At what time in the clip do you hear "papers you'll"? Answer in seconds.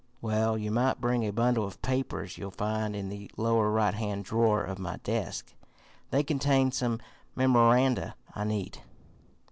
1.83-2.49